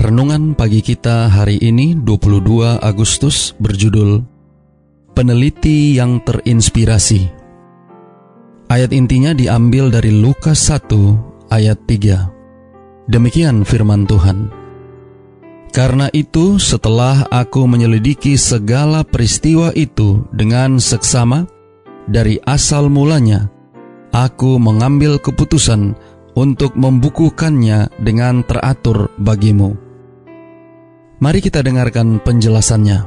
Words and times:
Renungan 0.00 0.56
pagi 0.56 0.80
kita 0.80 1.28
hari 1.28 1.60
ini 1.60 1.92
22 1.92 2.80
Agustus 2.80 3.52
berjudul 3.60 4.24
Peneliti 5.12 5.92
yang 5.92 6.24
terinspirasi. 6.24 7.28
Ayat 8.72 8.96
intinya 8.96 9.36
diambil 9.36 9.92
dari 9.92 10.08
Lukas 10.08 10.72
1 10.72 11.52
ayat 11.52 11.84
3. 11.84 13.12
Demikian 13.12 13.60
firman 13.60 14.08
Tuhan. 14.08 14.48
Karena 15.68 16.08
itu 16.16 16.56
setelah 16.56 17.28
aku 17.28 17.68
menyelidiki 17.68 18.40
segala 18.40 19.04
peristiwa 19.04 19.68
itu 19.76 20.24
dengan 20.32 20.80
seksama 20.80 21.44
dari 22.08 22.40
asal 22.48 22.88
mulanya, 22.88 23.52
aku 24.16 24.56
mengambil 24.56 25.20
keputusan 25.20 25.92
untuk 26.32 26.72
membukukannya 26.72 27.92
dengan 28.00 28.40
teratur 28.48 29.12
bagimu 29.20 29.89
Mari 31.20 31.44
kita 31.44 31.60
dengarkan 31.60 32.16
penjelasannya. 32.24 33.04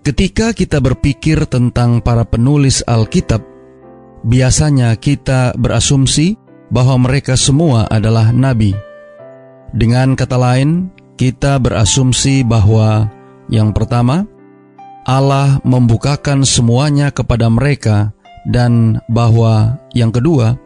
Ketika 0.00 0.56
kita 0.56 0.80
berpikir 0.80 1.44
tentang 1.44 2.00
para 2.00 2.24
penulis 2.24 2.80
Alkitab, 2.88 3.44
biasanya 4.24 4.96
kita 4.96 5.52
berasumsi 5.60 6.40
bahwa 6.72 7.04
mereka 7.04 7.36
semua 7.36 7.84
adalah 7.92 8.32
nabi. 8.32 8.72
Dengan 9.76 10.16
kata 10.16 10.40
lain, 10.40 10.88
kita 11.20 11.60
berasumsi 11.60 12.42
bahwa 12.48 13.12
yang 13.52 13.76
pertama, 13.76 14.24
Allah 15.04 15.60
membukakan 15.68 16.48
semuanya 16.48 17.12
kepada 17.12 17.52
mereka, 17.52 18.16
dan 18.48 19.04
bahwa 19.06 19.76
yang 19.92 20.08
kedua, 20.08 20.56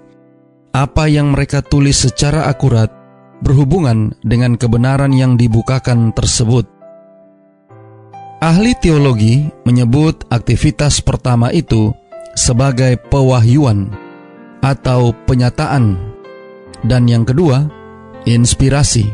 apa 0.71 1.11
yang 1.11 1.35
mereka 1.35 1.59
tulis 1.59 2.07
secara 2.07 2.47
akurat 2.47 2.96
berhubungan 3.41 4.17
dengan 4.25 4.57
kebenaran 4.57 5.13
yang 5.13 5.37
dibukakan 5.37 6.13
tersebut. 6.13 6.65
Ahli 8.41 8.77
teologi 8.77 9.49
menyebut 9.65 10.29
aktivitas 10.29 11.01
pertama 11.01 11.49
itu 11.51 11.91
sebagai 12.37 13.01
pewahyuan 13.09 13.89
atau 14.61 15.17
penyataan, 15.25 15.97
dan 16.85 17.09
yang 17.09 17.25
kedua, 17.25 17.65
inspirasi. 18.29 19.09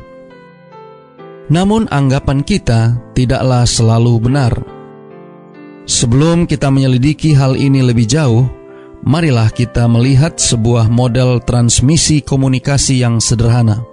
Namun, 1.53 1.87
anggapan 1.93 2.43
kita 2.43 2.99
tidaklah 3.15 3.63
selalu 3.63 4.19
benar. 4.19 4.53
Sebelum 5.85 6.47
kita 6.49 6.71
menyelidiki 6.71 7.35
hal 7.35 7.55
ini 7.59 7.83
lebih 7.85 8.07
jauh, 8.09 8.49
marilah 9.05 9.51
kita 9.51 9.87
melihat 9.91 10.39
sebuah 10.39 10.89
model 10.89 11.43
transmisi 11.43 12.23
komunikasi 12.23 13.03
yang 13.03 13.19
sederhana. 13.21 13.92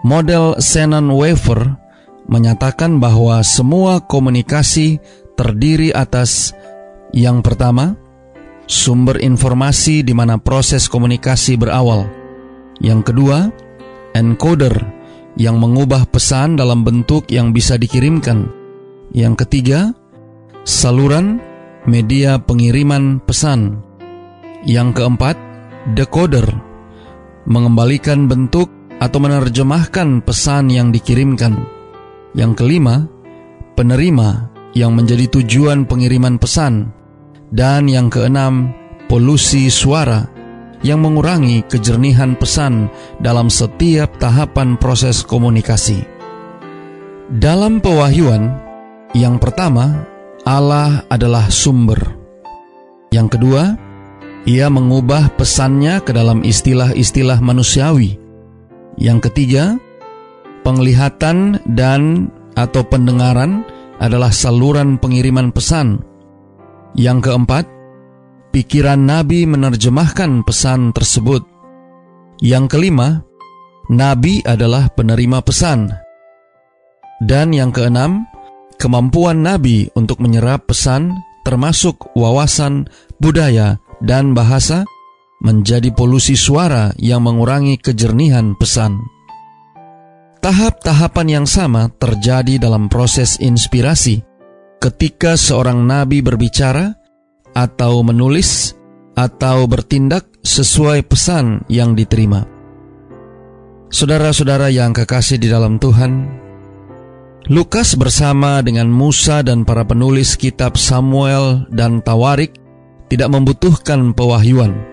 Model 0.00 0.56
Shannon 0.56 1.12
Wafer 1.12 1.76
menyatakan 2.24 3.02
bahwa 3.02 3.44
semua 3.44 4.00
komunikasi 4.00 5.02
terdiri 5.36 5.92
atas 5.92 6.56
yang 7.10 7.42
pertama, 7.42 7.98
sumber 8.70 9.18
informasi 9.18 10.06
di 10.06 10.14
mana 10.14 10.38
proses 10.38 10.86
komunikasi 10.86 11.58
berawal. 11.58 12.06
Yang 12.80 13.12
kedua, 13.12 13.38
encoder 14.16 14.72
yang 15.36 15.60
mengubah 15.60 16.08
pesan 16.08 16.56
dalam 16.56 16.86
bentuk 16.86 17.28
yang 17.28 17.52
bisa 17.52 17.76
dikirimkan. 17.76 18.48
Yang 19.10 19.44
ketiga, 19.44 19.90
saluran 20.62 21.42
media 21.84 22.38
pengiriman 22.40 23.18
pesan. 23.20 23.82
Yang 24.64 25.02
keempat, 25.02 25.36
decoder 25.98 26.46
mengembalikan 27.48 28.30
bentuk 28.30 28.79
atau 29.00 29.18
menerjemahkan 29.18 30.20
pesan 30.20 30.68
yang 30.68 30.92
dikirimkan. 30.92 31.56
Yang 32.36 32.52
kelima, 32.62 33.08
penerima 33.74 34.52
yang 34.76 34.92
menjadi 34.94 35.26
tujuan 35.40 35.88
pengiriman 35.88 36.36
pesan. 36.36 36.92
Dan 37.50 37.90
yang 37.90 38.12
keenam, 38.12 38.70
polusi 39.10 39.66
suara 39.72 40.28
yang 40.86 41.02
mengurangi 41.02 41.66
kejernihan 41.66 42.38
pesan 42.38 42.86
dalam 43.18 43.50
setiap 43.50 44.20
tahapan 44.22 44.78
proses 44.78 45.26
komunikasi. 45.26 46.06
Dalam 47.26 47.82
pewahyuan, 47.82 48.54
yang 49.16 49.42
pertama, 49.42 50.06
Allah 50.46 51.02
adalah 51.10 51.50
sumber. 51.50 51.98
Yang 53.10 53.38
kedua, 53.38 53.74
ia 54.46 54.70
mengubah 54.70 55.34
pesannya 55.34 55.98
ke 56.06 56.14
dalam 56.14 56.46
istilah-istilah 56.46 57.42
manusiawi 57.42 58.29
yang 59.00 59.18
ketiga, 59.18 59.80
penglihatan 60.62 61.58
dan 61.72 62.28
atau 62.52 62.84
pendengaran 62.84 63.64
adalah 63.96 64.28
saluran 64.28 65.00
pengiriman 65.00 65.48
pesan. 65.50 66.04
Yang 66.92 67.32
keempat, 67.32 67.64
pikiran 68.52 69.00
nabi 69.00 69.48
menerjemahkan 69.48 70.44
pesan 70.44 70.92
tersebut. 70.92 71.40
Yang 72.44 72.76
kelima, 72.76 73.24
nabi 73.88 74.44
adalah 74.44 74.92
penerima 74.92 75.40
pesan. 75.40 75.88
Dan 77.24 77.56
yang 77.56 77.72
keenam, 77.72 78.28
kemampuan 78.76 79.40
nabi 79.40 79.88
untuk 79.96 80.20
menyerap 80.20 80.68
pesan 80.68 81.16
termasuk 81.44 82.12
wawasan, 82.12 82.88
budaya, 83.16 83.80
dan 84.04 84.36
bahasa 84.36 84.84
menjadi 85.40 85.88
polusi 85.90 86.36
suara 86.36 86.92
yang 87.00 87.24
mengurangi 87.24 87.80
kejernihan 87.80 88.52
pesan. 88.54 89.00
Tahap-tahapan 90.40 91.40
yang 91.40 91.46
sama 91.48 91.92
terjadi 92.00 92.56
dalam 92.56 92.88
proses 92.88 93.36
inspirasi 93.40 94.24
ketika 94.80 95.36
seorang 95.36 95.84
nabi 95.84 96.24
berbicara 96.24 96.96
atau 97.52 98.00
menulis 98.00 98.72
atau 99.12 99.68
bertindak 99.68 100.24
sesuai 100.40 101.04
pesan 101.04 101.68
yang 101.68 101.92
diterima. 101.92 102.48
Saudara-saudara 103.90 104.72
yang 104.72 104.96
kekasih 104.96 105.36
di 105.36 105.50
dalam 105.50 105.76
Tuhan, 105.76 106.40
Lukas 107.50 107.98
bersama 107.98 108.62
dengan 108.64 108.88
Musa 108.88 109.42
dan 109.44 109.66
para 109.66 109.82
penulis 109.84 110.38
kitab 110.38 110.78
Samuel 110.78 111.66
dan 111.68 112.00
Tawarik 112.00 112.56
tidak 113.10 113.28
membutuhkan 113.34 114.14
pewahyuan 114.14 114.89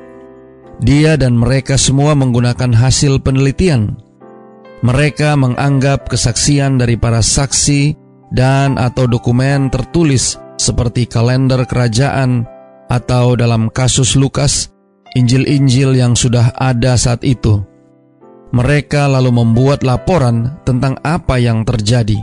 dia 0.77 1.17
dan 1.17 1.33
mereka 1.33 1.75
semua 1.75 2.13
menggunakan 2.13 2.73
hasil 2.73 3.21
penelitian. 3.25 3.97
Mereka 4.85 5.33
menganggap 5.33 6.05
kesaksian 6.05 6.77
dari 6.77 6.93
para 7.01 7.25
saksi 7.25 7.97
dan 8.29 8.77
atau 8.77 9.09
dokumen 9.09 9.73
tertulis 9.73 10.37
seperti 10.61 11.09
kalender 11.09 11.65
kerajaan 11.65 12.45
atau 12.87 13.33
dalam 13.33 13.73
kasus 13.73 14.13
Lukas, 14.13 14.69
Injil-Injil 15.17 15.97
yang 15.97 16.13
sudah 16.13 16.53
ada 16.55 16.93
saat 16.93 17.25
itu. 17.25 17.65
Mereka 18.53 19.11
lalu 19.11 19.33
membuat 19.33 19.83
laporan 19.83 20.61
tentang 20.63 20.95
apa 21.03 21.35
yang 21.41 21.67
terjadi. 21.67 22.21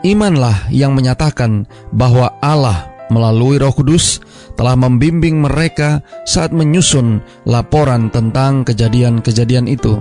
Imanlah 0.00 0.68
yang 0.72 0.96
menyatakan 0.96 1.68
bahwa 1.92 2.32
Allah 2.40 2.89
melalui 3.10 3.58
Roh 3.58 3.74
Kudus 3.74 4.22
telah 4.54 4.78
membimbing 4.78 5.42
mereka 5.42 6.00
saat 6.24 6.54
menyusun 6.54 7.20
laporan 7.44 8.08
tentang 8.08 8.62
kejadian-kejadian 8.62 9.66
itu. 9.66 9.98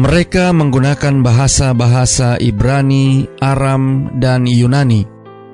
Mereka 0.00 0.56
menggunakan 0.56 1.20
bahasa-bahasa 1.20 2.40
Ibrani, 2.40 3.28
Aram, 3.44 4.08
dan 4.16 4.48
Yunani 4.48 5.04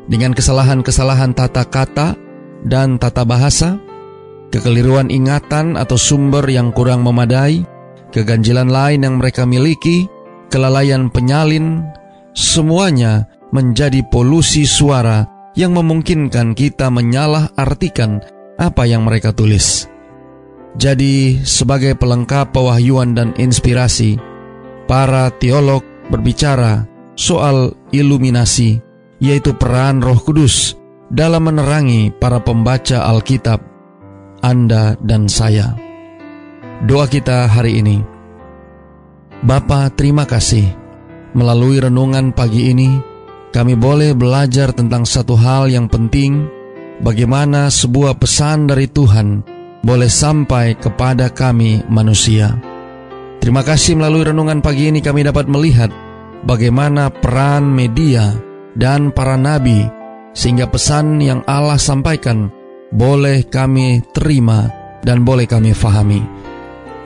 dengan 0.06 0.32
kesalahan-kesalahan 0.32 1.34
tata 1.34 1.66
kata 1.66 2.14
dan 2.64 2.96
tata 2.96 3.26
bahasa, 3.26 3.76
kekeliruan 4.54 5.10
ingatan 5.10 5.74
atau 5.74 5.98
sumber 5.98 6.46
yang 6.48 6.70
kurang 6.70 7.02
memadai, 7.04 7.66
keganjilan 8.14 8.70
lain 8.70 9.04
yang 9.04 9.20
mereka 9.20 9.44
miliki, 9.44 10.08
kelalaian 10.48 11.12
penyalin, 11.12 11.84
semuanya 12.32 13.28
menjadi 13.52 14.00
polusi 14.08 14.64
suara 14.64 15.37
yang 15.58 15.74
memungkinkan 15.74 16.54
kita 16.54 16.86
menyalah 16.86 17.50
artikan 17.58 18.22
apa 18.54 18.86
yang 18.86 19.02
mereka 19.02 19.34
tulis. 19.34 19.90
Jadi, 20.78 21.42
sebagai 21.42 21.98
pelengkap 21.98 22.54
pewahyuan 22.54 23.18
dan 23.18 23.34
inspirasi, 23.34 24.14
para 24.86 25.34
teolog 25.42 25.82
berbicara 26.14 26.86
soal 27.18 27.74
iluminasi, 27.90 28.78
yaitu 29.18 29.50
peran 29.58 29.98
Roh 29.98 30.22
Kudus 30.22 30.78
dalam 31.10 31.50
menerangi 31.50 32.14
para 32.14 32.38
pembaca 32.38 33.02
Alkitab, 33.10 33.58
Anda 34.46 34.94
dan 35.02 35.26
saya. 35.26 35.74
Doa 36.86 37.10
kita 37.10 37.50
hari 37.50 37.82
ini. 37.82 37.98
Bapa, 39.42 39.90
terima 39.90 40.22
kasih. 40.22 40.70
Melalui 41.34 41.82
renungan 41.82 42.30
pagi 42.30 42.70
ini, 42.70 43.17
kami 43.48 43.74
boleh 43.74 44.12
belajar 44.12 44.76
tentang 44.76 45.08
satu 45.08 45.32
hal 45.36 45.72
yang 45.72 45.88
penting, 45.88 46.46
bagaimana 47.00 47.72
sebuah 47.72 48.20
pesan 48.20 48.68
dari 48.68 48.86
Tuhan 48.90 49.42
boleh 49.82 50.10
sampai 50.10 50.76
kepada 50.76 51.30
kami 51.32 51.86
manusia. 51.88 52.58
Terima 53.38 53.62
kasih 53.62 53.96
melalui 53.96 54.28
renungan 54.28 54.60
pagi 54.60 54.90
ini 54.90 54.98
kami 54.98 55.22
dapat 55.24 55.46
melihat 55.46 55.88
bagaimana 56.42 57.08
peran 57.08 57.70
media 57.70 58.34
dan 58.74 59.14
para 59.14 59.38
nabi 59.38 59.86
sehingga 60.34 60.68
pesan 60.68 61.22
yang 61.22 61.40
Allah 61.46 61.78
sampaikan 61.80 62.50
boleh 62.92 63.46
kami 63.46 64.02
terima 64.12 64.68
dan 65.02 65.22
boleh 65.22 65.46
kami 65.46 65.72
fahami. 65.72 66.20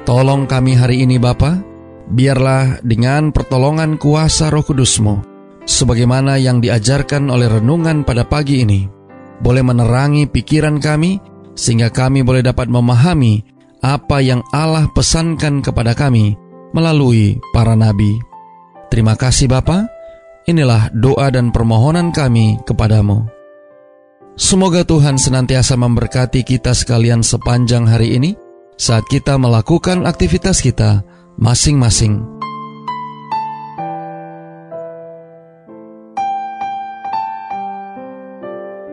Tolong 0.03 0.50
kami 0.50 0.75
hari 0.75 1.06
ini 1.06 1.23
Bapa, 1.23 1.62
biarlah 2.11 2.83
dengan 2.83 3.31
pertolongan 3.31 4.00
kuasa 4.00 4.50
roh 4.50 4.67
kudusmu, 4.67 5.31
sebagaimana 5.64 6.38
yang 6.38 6.59
diajarkan 6.62 7.31
oleh 7.31 7.49
renungan 7.49 8.03
pada 8.03 8.26
pagi 8.26 8.62
ini, 8.62 8.87
boleh 9.43 9.62
menerangi 9.67 10.31
pikiran 10.31 10.79
kami 10.79 11.19
sehingga 11.53 11.93
kami 11.93 12.25
boleh 12.25 12.41
dapat 12.41 12.70
memahami 12.70 13.43
apa 13.82 14.23
yang 14.23 14.41
Allah 14.55 14.87
pesankan 14.94 15.61
kepada 15.61 15.93
kami 15.93 16.38
melalui 16.70 17.37
para 17.50 17.75
nabi. 17.75 18.17
Terima 18.88 19.19
kasih 19.19 19.50
Bapa. 19.50 19.88
Inilah 20.47 20.91
doa 20.94 21.31
dan 21.31 21.55
permohonan 21.55 22.11
kami 22.11 22.58
kepadamu. 22.67 23.26
Semoga 24.35 24.82
Tuhan 24.82 25.20
senantiasa 25.20 25.76
memberkati 25.76 26.43
kita 26.43 26.73
sekalian 26.73 27.20
sepanjang 27.20 27.85
hari 27.85 28.17
ini 28.17 28.32
saat 28.81 29.05
kita 29.06 29.37
melakukan 29.37 30.08
aktivitas 30.08 30.65
kita 30.65 31.05
masing-masing. 31.37 32.42